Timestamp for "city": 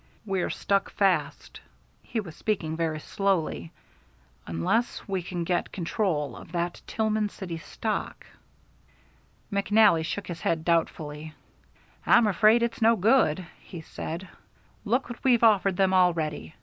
7.29-7.59